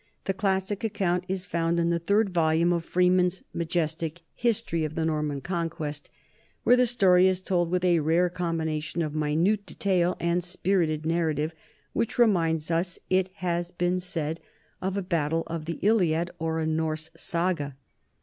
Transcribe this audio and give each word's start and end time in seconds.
The 0.25 0.33
classic 0.33 0.83
account 0.83 1.25
is 1.27 1.45
found 1.45 1.79
in 1.79 1.91
the 1.91 1.99
third 1.99 2.31
volume 2.31 2.73
of 2.73 2.83
Freeman's 2.83 3.43
majestic 3.53 4.21
History 4.33 4.83
of 4.83 4.95
the 4.95 5.05
Norman 5.05 5.41
Conquest, 5.41 6.09
where 6.63 6.75
the 6.75 6.87
story 6.87 7.27
is 7.27 7.39
told 7.39 7.69
with 7.69 7.85
a 7.85 7.99
rare 7.99 8.27
combination 8.27 9.03
of 9.03 9.13
minute 9.13 9.67
detail 9.67 10.17
and 10.19 10.43
spirited 10.43 11.05
narrative 11.05 11.53
which 11.93 12.17
reminds 12.17 12.71
us, 12.71 12.97
it 13.11 13.29
has 13.45 13.69
been 13.69 13.99
said, 13.99 14.41
of 14.81 14.97
a 14.97 15.03
battle 15.03 15.43
of 15.45 15.65
the 15.65 15.77
Iliad 15.83 16.31
or 16.39 16.57
a 16.59 16.65
Norse 16.65 17.11
saga. 17.15 17.75